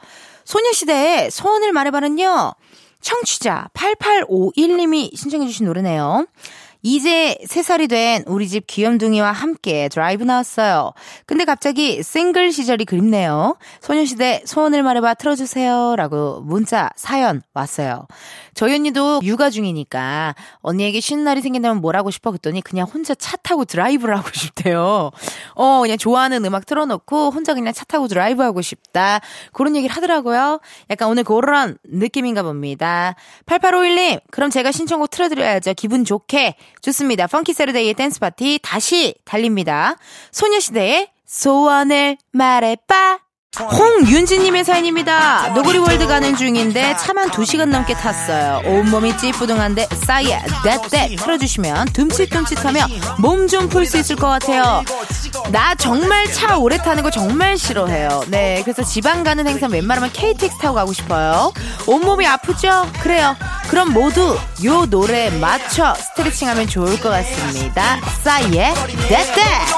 [0.46, 2.54] 소녀시대의 소원을 말해봐는요.
[3.04, 6.26] 청취자 8851님이 신청해주신 노래네요.
[6.86, 10.92] 이제 3살이 된 우리 집 귀염둥이와 함께 드라이브 나왔어요.
[11.24, 13.56] 근데 갑자기 싱글 시절이 그립네요.
[13.80, 15.96] 소녀시대 소원을 말해봐 틀어주세요.
[15.96, 18.06] 라고 문자, 사연 왔어요.
[18.52, 22.30] 저희 언니도 육아 중이니까 언니에게 쉬는 날이 생긴다면 뭘 하고 싶어?
[22.30, 25.10] 그랬더니 그냥 혼자 차 타고 드라이브를 하고 싶대요.
[25.54, 29.20] 어, 그냥 좋아하는 음악 틀어놓고 혼자 그냥 차 타고 드라이브 하고 싶다.
[29.54, 30.60] 그런 얘기를 하더라고요.
[30.90, 33.14] 약간 오늘 그런 느낌인가 봅니다.
[33.46, 35.72] 8851님, 그럼 제가 신청곡 틀어드려야죠.
[35.74, 36.56] 기분 좋게.
[36.82, 37.26] 좋습니다.
[37.26, 39.96] funky Saturday의 댄스 파티 다시 달립니다.
[40.32, 43.18] 소녀시대의 소원을 말해봐.
[43.56, 45.50] 홍윤지님의 사연입니다.
[45.54, 48.60] 너구리 월드 가는 중인데 차만 2시간 넘게 탔어요.
[48.68, 52.86] 온몸이 찌뿌둥한데 싸이의 That That 틀어주시면 둠칫둠칫하며
[53.20, 54.82] 몸 좀 풀 수 있을 것 같아요.
[55.52, 58.24] 나 정말 차 오래 타는 거 정말 싫어해요.
[58.26, 61.52] 네, 그래서 지방 가는 행사 웬만하면 KTX 타고 가고 싶어요.
[61.86, 62.90] 온몸이 아프죠?
[63.02, 63.36] 그래요.
[63.74, 67.96] 그럼 모두 요 노래에 맞춰 스트레칭하면 좋을 것 같습니다.
[68.22, 68.72] 싸이의
[69.08, 69.73] That That!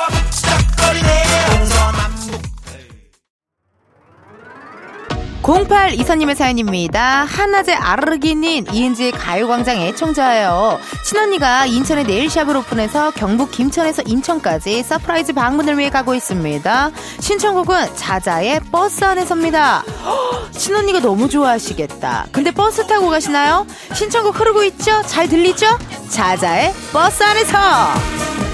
[5.47, 7.25] 08 이사님의 사연입니다.
[7.25, 10.81] 한낮의 아르기닌 이은지의 가요광장 애청자예요.
[11.05, 16.91] 친언니가 인천에 nail shop을 오픈해서 경북 김천에서 인천까지 surprise 방문을 위해 가고 있습니다.
[17.21, 19.85] 신청곡은 자자의 버스 안에서입니다.
[20.05, 22.27] 헉, 친언니가 너무 좋아하시겠다.
[22.33, 23.69] 근데 버스 타고 가시나요?
[23.95, 25.01] 신청곡 흐르고 있죠?
[25.03, 25.67] 잘 들리죠?
[26.09, 28.46] 자자의 버스 안에서!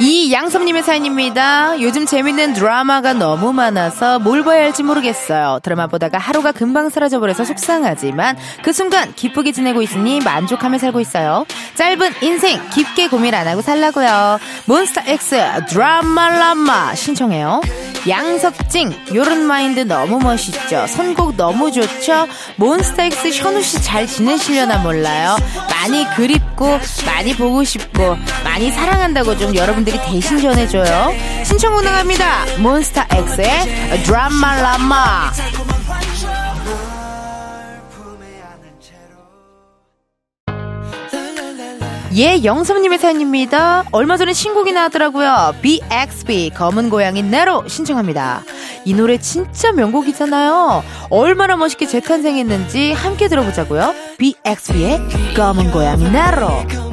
[0.00, 1.80] 이 양섭님의 사연입니다.
[1.80, 5.60] 요즘 재밌는 드라마가 너무 많아서 뭘 봐야 할지 모르겠어요.
[5.62, 11.44] 드라마 보다가 하루가 금방 사라져버려서 속상하지만 그 순간 기쁘게 지내고 있으니 만족하며 살고 있어요.
[11.74, 14.38] 짧은 인생 깊게 고민 안 하고 살라고요.
[14.66, 17.60] 몬스타 X 드라마 라마 신청해요.
[18.08, 20.86] 양석징 요런 마인드 너무 멋있죠.
[20.88, 22.26] 선곡 너무 좋죠.
[22.56, 25.36] 몬스타엑스 현우 씨 잘 지내시려나 몰라요.
[25.70, 31.12] 많이 그립 고 많이 보고 싶고 많이 사랑한다고 좀 여러분들이 대신 전해줘요.
[31.44, 32.58] 신청 운행합니다.
[32.58, 35.32] 몬스타엑스의 드라마 라마
[42.14, 43.84] 예, 영섭님의 사연입니다.
[43.90, 45.54] 얼마 전에 신곡이 나왔더라고요.
[45.62, 48.42] BXB, 검은 고양이 네로 신청합니다.
[48.84, 50.82] 이 노래 진짜 명곡이잖아요.
[51.08, 53.94] 얼마나 멋있게 재탄생했는지 함께 들어보자고요.
[54.18, 55.00] BXB의
[55.34, 56.91] 검은 고양이 네로.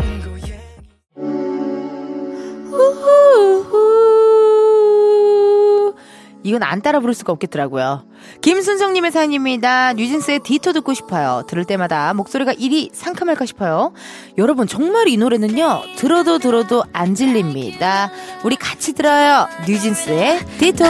[6.50, 8.06] 이건 안 따라 부를 수가 없겠더라고요.
[8.42, 9.94] 김순정님의 사연입니다.
[9.94, 11.44] 뉴진스의 디토 듣고 싶어요.
[11.48, 13.94] 들을 때마다 목소리가 이리 상큼할까 싶어요.
[14.38, 18.12] 여러분, 정말 이 노래는요, 들어도 들어도 안 질립니다.
[18.44, 19.48] 우리 같이 들어요.
[19.68, 20.86] 뉴진스의 디토.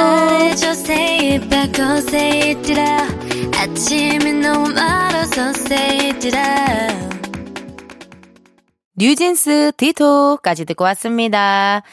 [8.95, 11.83] 뉴진스 디토까지 듣고 왔습니다.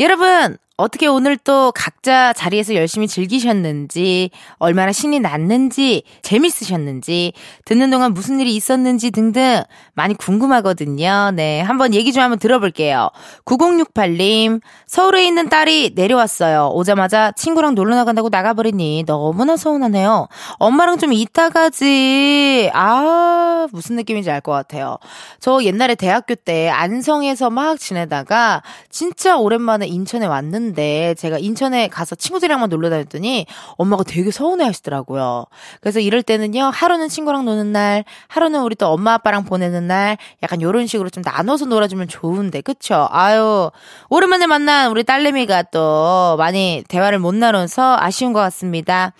[0.00, 7.32] 여러분, 어떻게 오늘 또 각자 자리에서 열심히 즐기셨는지, 얼마나 신이 났는지, 재밌으셨는지,
[7.64, 9.62] 듣는 동안 무슨 일이 있었는지 등등
[9.94, 11.30] 많이 궁금하거든요.
[11.34, 11.62] 네.
[11.62, 13.08] 한번 얘기 좀 한번 들어볼게요.
[13.46, 16.72] 9068님, 서울에 있는 딸이 내려왔어요.
[16.74, 20.28] 오자마자 친구랑 놀러 나간다고 나가버리니 너무나 서운하네요.
[20.58, 22.70] 엄마랑 좀 이따 가지.
[22.74, 24.98] 아, 무슨 느낌인지 알 것 같아요.
[25.40, 32.68] 저 옛날에 대학교 때 안성에서 막 지내다가 진짜 오랜만에 인천에 왔는데 제가 인천에 가서 친구들이랑만
[32.68, 35.46] 놀러 다녔더니 엄마가 되게 서운해 하시더라고요.
[35.80, 40.60] 그래서 이럴 때는요, 하루는 친구랑 노는 날, 하루는 우리 또 엄마 아빠랑 보내는 날, 약간
[40.60, 43.06] 요런 식으로 좀 나눠서 놀아주면 좋은데, 그쵸?
[43.10, 43.70] 아유,
[44.08, 49.12] 오랜만에 만난 우리 딸내미가 또 많이 대화를 못 나눠서 아쉬운 것 같습니다.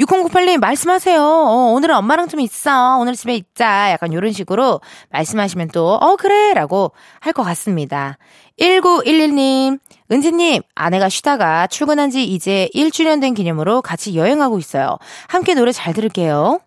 [0.00, 1.20] 6098님 말씀하세요.
[1.22, 2.96] 어, 오늘은 엄마랑 좀 있어.
[2.98, 3.90] 오늘 집에 있자.
[3.92, 6.54] 약간 요런 식으로 말씀하시면 또, 어, 그래.
[6.54, 8.16] 라고 할 것 같습니다.
[8.60, 9.78] 1911님,
[10.14, 14.96] 은지님, 아내가 쉬다가 출근한 지 이제 1주년 된 기념으로 같이 여행하고 있어요.
[15.26, 16.60] 함께 노래 잘 들을게요.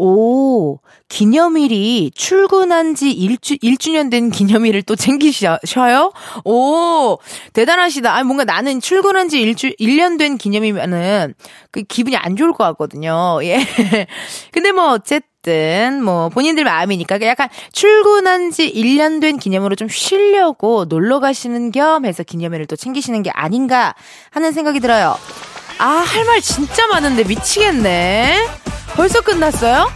[0.00, 6.12] 오, 기념일이 출근한 지 1주, 1주년 된 기념일을 또 챙기셔요?
[6.44, 7.18] 오,
[7.52, 8.14] 대단하시다.
[8.14, 11.34] 아니, 뭔가 나는 출근한 지 1주, 1년 된 기념이면은
[11.72, 13.40] 그 기분이 안 좋을 것 같거든요.
[13.42, 13.58] 예.
[14.52, 15.27] 근데 뭐, 어쨌든,
[16.02, 22.22] 뭐, 본인들 마음이니까 약간 출근한 지 1년 된 기념으로 좀 쉬려고 놀러 가시는 겸 해서
[22.22, 23.94] 기념일을 또 챙기시는 게 아닌가
[24.30, 25.16] 하는 생각이 들어요.
[25.78, 28.46] 아, 할 말 진짜 많은데 미치겠네.
[28.96, 29.88] 벌써 끝났어요?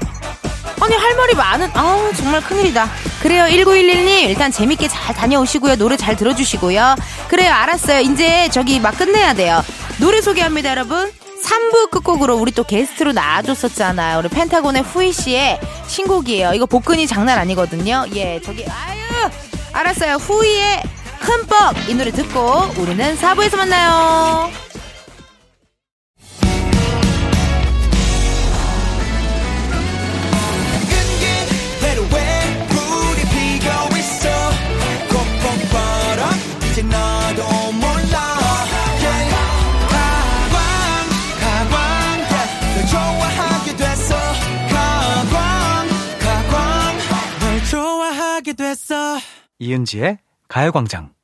[0.81, 2.89] 아니, 할 말이 많은, 아우, 정말 큰일이다.
[3.23, 4.29] 그래요, 1911님.
[4.31, 5.77] 일단 재밌게 잘 다녀오시고요.
[5.77, 6.97] 노래 잘 들어주시고요.
[7.29, 8.01] 그래요, 알았어요.
[8.01, 9.63] 이제 저기 막 끝내야 돼요.
[10.01, 11.11] 노래 소개합니다, 여러분.
[11.43, 14.19] 3부 끝곡으로 우리 또 게스트로 나와줬었잖아요.
[14.19, 16.55] 우리 펜타곤의 후이 씨의 신곡이에요.
[16.55, 18.07] 이거 복근이 장난 아니거든요.
[18.15, 19.31] 예, 저기, 아유,
[19.73, 20.15] 알았어요.
[20.15, 20.83] 후이의
[21.21, 22.41] 흠뻑 이 노래 듣고
[22.79, 24.51] 우리는 4부에서 만나요.
[49.73, 51.15] 이은지의 가요광장.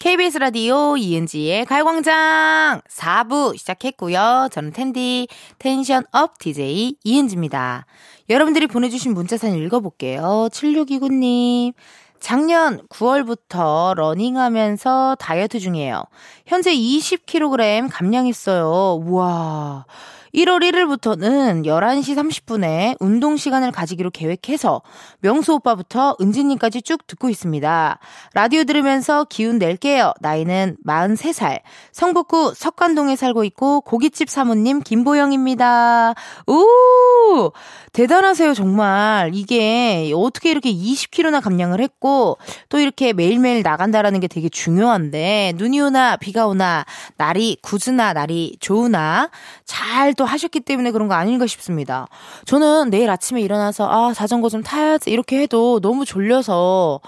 [0.00, 4.48] KBS 라디오 이은지의 가요광장 4부 시작했고요.
[4.50, 7.86] 저는 텐디 tension up DJ 이은지입니다.
[8.30, 10.48] 여러분들이 보내주신 문자 사연 읽어볼게요.
[10.50, 11.72] 7629님.
[12.18, 16.02] 작년 9월부터 러닝하면서 다이어트 중이에요.
[16.46, 19.00] 현재 20kg 감량했어요.
[19.04, 19.84] 우와.
[20.34, 24.82] 1월 1일부터는 11시 30분에 운동 시간을 가지기로 계획해서
[25.20, 27.98] 명수 오빠부터 은지님까지 쭉 듣고 있습니다.
[28.34, 30.12] 라디오 들으면서 기운 낼게요.
[30.20, 31.60] 나이는 43살.
[31.92, 36.14] 성북구 석관동에 살고 있고 고깃집 사모님 김보영입니다.
[36.46, 37.52] 오!
[37.92, 39.30] 대단하세요, 정말.
[39.34, 42.38] 이게 어떻게 이렇게 20kg나 감량을 했고
[42.68, 46.84] 또 이렇게 매일매일 나간다라는 게 되게 중요한데 눈이 오나 비가 오나
[47.16, 49.30] 날이 굳으나 날이 좋으나
[49.64, 52.08] 잘또 하셨기 때문에 그런 거 아닌가 싶습니다.
[52.44, 57.00] 저는 내일 아침에 일어나서 아, 자전거 좀 타야지 이렇게 해도 너무 졸려서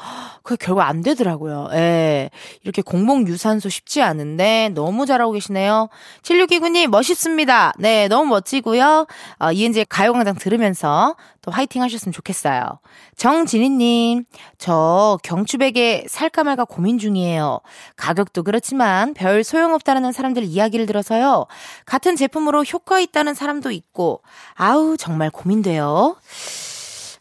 [0.45, 1.69] 그게 결국 안 되더라고요.
[1.73, 2.31] 예.
[2.63, 5.89] 이렇게 공복 유산소 쉽지 않은데 너무 잘하고 계시네요.
[6.23, 7.73] 7629님 멋있습니다.
[7.79, 9.07] 네, 너무 멋지고요.
[9.41, 12.81] 어, 이은지의 가요광장 들으면서 또 화이팅 하셨으면 좋겠어요.
[13.17, 14.25] 정진희님,
[14.59, 17.61] 저 경추백에 살까 말까 고민 중이에요.
[17.97, 21.47] 가격도 그렇지만 별 소용없다는 사람들 이야기를 들어서요.
[21.87, 24.23] 같은 제품으로 효과 있다는 사람도 있고,
[24.55, 26.17] 아우, 정말 고민돼요.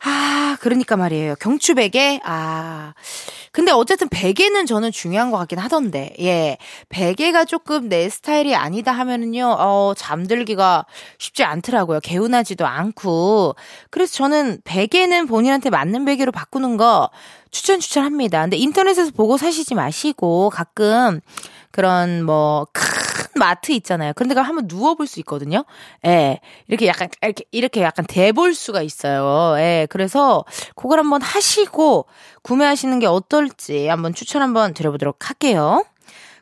[0.01, 1.35] 아, 그러니까 말이에요.
[1.39, 2.21] 경추 베개?
[2.23, 2.93] 아.
[3.51, 6.57] 근데 어쨌든 베개는 저는 중요한 것 같긴 하던데, 예.
[6.89, 10.85] 베개가 조금 내 스타일이 아니다 하면은요, 어, 잠들기가
[11.17, 11.99] 쉽지 않더라고요.
[11.99, 13.55] 개운하지도 않고.
[13.89, 17.09] 그래서 저는 베개는 본인한테 맞는 베개로 바꾸는 거
[17.51, 18.41] 추천 추천합니다.
[18.41, 21.19] 근데 인터넷에서 보고 사시지 마시고 가끔
[21.71, 23.08] 그런 뭐 큰
[23.39, 24.13] 마트 있잖아요.
[24.15, 25.65] 그런데 가 한번 누워볼 수 있거든요.
[26.05, 26.39] 예.
[26.67, 29.59] 이렇게 약간 이렇게 이렇게 약간 대볼 수가 있어요.
[29.59, 29.87] 예.
[29.89, 32.05] 그래서 그걸 한번 하시고
[32.43, 35.83] 구매하시는 게 어떨지 한번 추천 한번 드려보도록 할게요.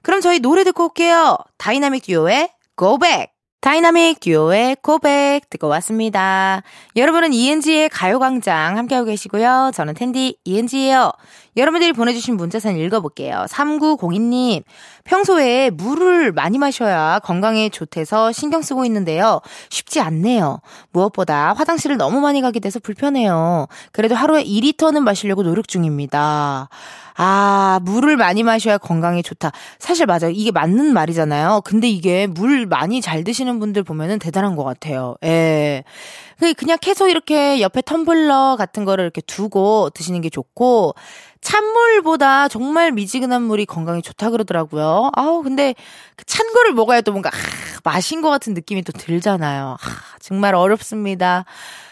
[0.02, 1.38] 그럼 저희 노래 듣고 올게요.
[1.58, 3.38] 다이나믹 듀오의 Go Back.
[3.60, 6.62] 다이나믹 듀오의 고백 듣고 왔습니다.
[6.96, 9.72] 여러분은 이은지의 가요광장 함께하고 계시고요.
[9.74, 11.12] 저는 텐디 이은지예요.
[11.58, 13.46] 여러분들이 보내주신 문자 사연 읽어볼게요.
[13.50, 14.64] 3902님,
[15.08, 19.42] 평소에 물을 많이 마셔야 건강에 좋대서 신경 쓰고 있는데요.
[19.70, 20.60] 쉽지 않네요.
[20.92, 23.68] 무엇보다 화장실을 너무 많이 가게 돼서 불편해요.
[23.92, 26.70] 그래도 하루에 2리터는 마시려고 노력 중입니다.
[27.20, 29.52] 아, 물을 많이 마셔야 건강에 좋다.
[29.80, 30.30] 사실 맞아요.
[30.30, 31.62] 이게 맞는 말이잖아요.
[31.64, 35.16] 근데 이게 물 많이 잘 드시는 분들 보면은 대단한 것 같아요.
[35.24, 35.84] 예.
[36.58, 40.94] 그냥 계속 이렇게 옆에 텀블러 같은 거를 이렇게 두고 드시는 게 좋고,
[41.48, 45.12] 찬물보다 정말 미지근한 물이 건강에 좋다 그러더라고요.
[45.14, 45.76] 아우, 근데
[46.18, 49.78] 그찬 거를 먹어야 또 뭔가, 아, 마신 것 같은 느낌이 또 들잖아요.
[49.80, 51.46] 아, 정말 어렵습니다.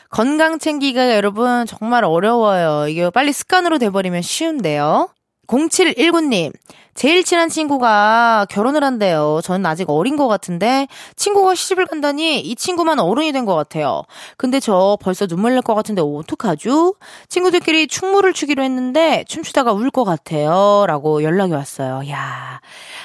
[0.10, 2.90] 건강 챙기기가 여러분 정말 어려워요.
[2.90, 5.10] 이게 빨리 습관으로 돼버리면 쉬운데요.
[5.48, 6.52] 0719님,
[6.98, 9.42] 제일 친한 친구가 결혼을 한대요.
[9.44, 14.04] 저는 아직 어린 것 같은데 친구가 시집을 간다니 이 친구만 어른이 된 것 같아요.
[14.38, 16.96] 근데 저 벌써 눈물 날 것 같은데 어떡하죠?
[17.28, 20.86] 친구들끼리 춤물을 추기로 했는데 춤추다가 울 것 같아요.
[20.88, 22.02] 라고 연락이 왔어요.
[22.10, 22.62] 야,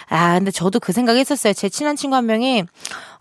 [0.09, 1.53] 아 근데 저도 그 생각 했었어요.
[1.53, 2.64] 제 친한 친구 한 명이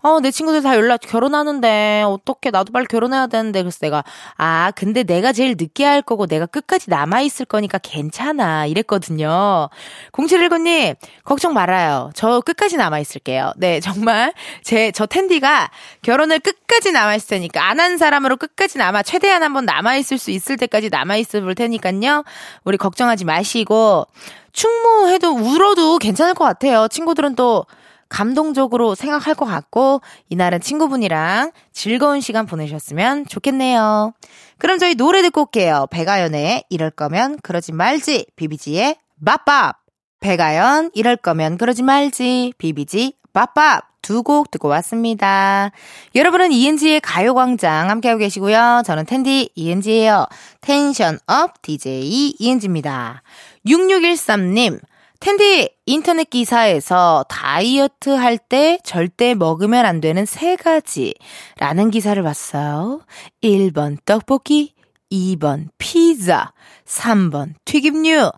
[0.02, 4.02] 어, 내 친구들 다 연락, 결혼하는데, 어떻게, 나도 빨리 결혼해야 되는데, 그래서 내가,
[4.38, 8.64] 아, 근데 내가 제일 늦게 할 거고, 내가 끝까지 남아 있을 거니까 괜찮아.
[8.66, 9.68] 이랬거든요.
[10.12, 12.10] 0719님, 걱정 말아요.
[12.14, 13.52] 저 끝까지 남아 있을게요.
[13.58, 14.32] 네, 정말,
[14.62, 15.70] 제, 저 텐디가
[16.02, 20.30] 결혼을 끝까지 남아 있을 테니까, 안 한 사람으로 끝까지 남아, 최대한 한번 남아 있을 수
[20.30, 22.24] 있을 때까지 남아 있을 테니까요.
[22.64, 24.06] 우리 걱정하지 마시고,
[24.52, 26.88] 충무해도 울어도 괜찮을 것 같아요.
[26.88, 27.66] 친구들은 또,
[28.10, 34.12] 감동적으로 생각할 것 같고 이날은 친구분이랑 즐거운 시간 보내셨으면 좋겠네요.
[34.58, 35.86] 그럼 저희 노래 듣고 올게요.
[35.90, 39.78] 배가연의 이럴 거면 그러지 말지 비비지의 Bop
[40.20, 45.70] Bop 백아연 이럴 거면 그러지 말지 비비지 Bop Bop 두 곡 듣고 왔습니다.
[46.14, 48.82] 여러분은 이은지의 가요광장 함께하고 계시고요.
[48.84, 50.26] 저는 텐디 이은지예요.
[50.62, 53.22] tension up DJ 이은지입니다.
[53.66, 54.80] 6613님
[55.20, 63.02] 텐디 인터넷 기사에서 다이어트 할 때 절대 먹으면 안 되는 세 가지라는 기사를 봤어요.
[63.42, 64.74] 1번 떡볶이,
[65.12, 66.52] 2번 피자,
[66.86, 68.18] 3번 튀김류.
[68.22, 68.32] 하,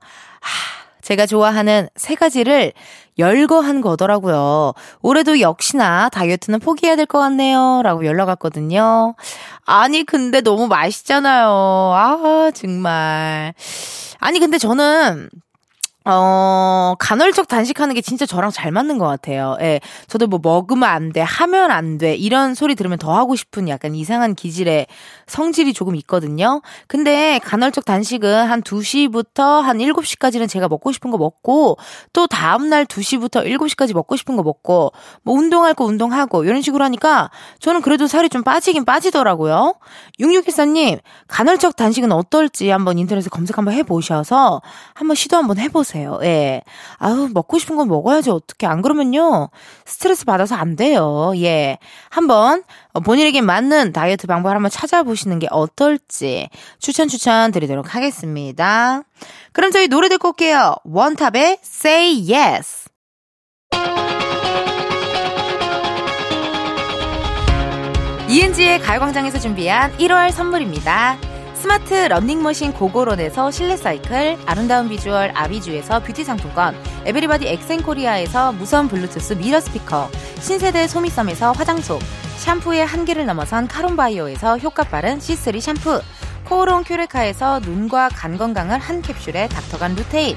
[1.02, 2.72] 제가 좋아하는 세 가지를
[3.16, 4.72] 열거한 거더라고요.
[5.02, 7.82] 올해도 역시나 다이어트는 포기해야 될 것 같네요.
[7.84, 9.14] 라고 연락 왔거든요.
[9.64, 11.46] 아니, 근데 너무 맛있잖아요.
[11.48, 13.54] 아, 정말.
[14.18, 15.28] 아니, 근데 저는
[16.04, 19.56] 어, 간헐적 단식하는 게 진짜 저랑 잘 맞는 것 같아요.
[19.60, 19.80] 예.
[20.08, 23.94] 저도 뭐 먹으면 안 돼, 하면 안 돼, 이런 소리 들으면 더 하고 싶은 약간
[23.94, 24.86] 이상한 기질의
[25.32, 26.60] 성질이 조금 있거든요.
[26.86, 31.78] 근데 간헐적 단식은 한 2시부터 한 7시까지는 제가 먹고 싶은 거 먹고,
[32.12, 34.92] 또 다음날 2시부터 7시까지 먹고 싶은 거 먹고,
[35.22, 39.76] 뭐 운동할 거 운동하고, 이런 식으로 하니까 저는 그래도 살이 좀 빠지긴 빠지더라고요.
[40.20, 44.60] 6614님, 간헐적 단식은 어떨지 한번 인터넷에 검색 한번 해보셔서
[44.92, 46.18] 한번 시도 한번 해보세요.
[46.24, 46.60] 예.
[46.98, 48.30] 아우, 먹고 싶은 건 먹어야지.
[48.30, 48.66] 어떻게.
[48.66, 49.48] 안 그러면요.
[49.86, 51.32] 스트레스 받아서 안 돼요.
[51.36, 51.78] 예.
[52.10, 52.64] 한번
[53.04, 59.02] 본인에게 맞는 다이어트 방법을 한번 찾아보시는 게 어떨지 추천 추천 드리도록 하겠습니다.
[59.52, 60.74] 그럼 저희 노래 듣고 올게요.
[60.84, 62.88] 원탑의 Say Yes.
[68.28, 71.18] 이은지의 가요광장에서 준비한 1월 선물입니다.
[71.62, 79.60] 스마트 러닝머신 고고론에서 실내 사이클, 아름다운 비주얼 아비주에서 뷰티 상품권, 에브리바디 엑센코리아에서 무선 블루투스 mirror
[79.60, 80.10] 스피커,
[80.40, 82.00] 신세대 소미섬에서 화장솜,
[82.38, 86.02] 샴푸의 한계를 넘어선 카론바이오에서 효과 빠른 C3 샴푸.
[86.46, 90.36] 코오롱 큐레카에서 눈과 간 건강을 한 캡슐에 닥터간 루테인.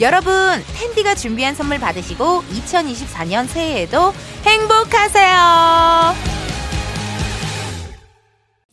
[0.00, 4.12] 여러분, 텐디가 준비한 선물 받으시고 2024년 새해에도
[4.44, 6.35] 행복하세요.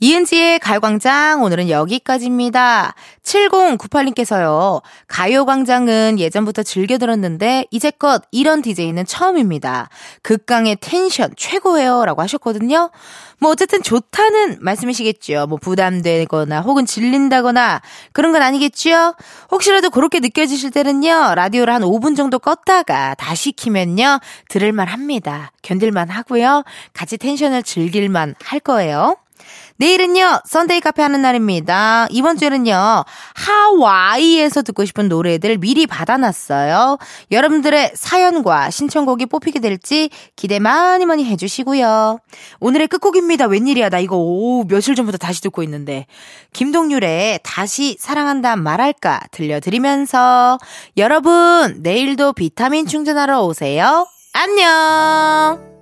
[0.03, 2.93] 이은지의 가요광장 오늘은 여기까지입니다.
[3.23, 4.81] 7098님께서요.
[5.07, 9.87] 가요광장은 예전부터 즐겨 들었는데 이제껏 이런 DJ는 처음입니다.
[10.21, 12.91] 극강의 텐션 최고예요 라고 하셨거든요.
[13.39, 15.45] 뭐 어쨌든 좋다는 말씀이시겠죠.
[15.47, 17.81] 뭐 부담되거나 혹은 질린다거나
[18.11, 19.15] 그런 건 아니겠죠.
[19.51, 21.33] 혹시라도 그렇게 느껴지실 때는요.
[21.35, 24.19] 라디오를 한 5분 정도 껐다가 다시 키면요.
[24.49, 25.53] 들을만 합니다.
[25.61, 26.65] 견딜만 하고요.
[26.91, 29.15] 같이 tension을 즐길만 할 거예요.
[29.78, 32.07] 내일은요, Sunday 카페 하는 날입니다.
[32.11, 33.03] 이번 주에는요,
[33.36, 36.97] 하와이에서 듣고 싶은 노래들 미리 받아놨어요.
[37.32, 42.19] 여러분들의 사연과 신청곡이 뽑히게 될지 기대 많이 많이 해주시고요.
[42.59, 43.45] 오늘의 끝곡입니다.
[43.47, 43.89] 웬일이야.
[43.89, 46.05] 나 이거 오, 며칠 전부터 다시 듣고 있는데.
[46.53, 50.57] 김동률의 다시 사랑한다 말할까 들려드리면서
[50.97, 54.07] 여러분, 내일도 비타민 충전하러 오세요.
[54.34, 55.72] 안녕!